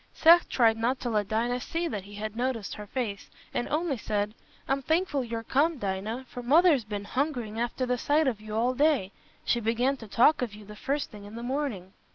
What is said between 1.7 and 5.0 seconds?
that he had noticed her face, and only said, "I'm